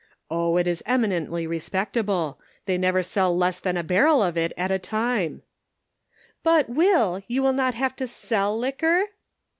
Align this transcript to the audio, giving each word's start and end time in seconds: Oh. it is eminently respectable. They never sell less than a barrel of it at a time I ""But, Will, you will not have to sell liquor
Oh. 0.31 0.57
it 0.57 0.65
is 0.65 0.81
eminently 0.87 1.45
respectable. 1.45 2.39
They 2.65 2.75
never 2.75 3.03
sell 3.03 3.37
less 3.37 3.59
than 3.59 3.77
a 3.77 3.83
barrel 3.83 4.23
of 4.23 4.35
it 4.35 4.51
at 4.57 4.71
a 4.71 4.79
time 4.79 5.43
I 5.43 5.45
""But, 6.43 6.69
Will, 6.69 7.21
you 7.27 7.43
will 7.43 7.53
not 7.53 7.75
have 7.75 7.95
to 7.97 8.07
sell 8.07 8.57
liquor 8.57 9.03